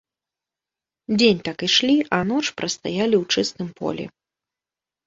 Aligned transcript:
Дзень 1.19 1.43
так 1.49 1.57
ішлі, 1.69 1.97
а 2.19 2.19
ноч 2.33 2.43
прастаялі 2.59 3.15
ў 3.23 3.39
чыстым 3.39 3.67
полі. 3.79 4.05